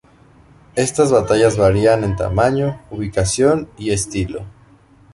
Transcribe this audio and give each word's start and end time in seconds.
Estas 0.75 1.11
batallas 1.11 1.57
varían 1.57 2.03
en 2.03 2.15
tamaño, 2.15 2.81
ubicación 2.89 3.69
y 3.77 3.91
estilo. 3.91 4.47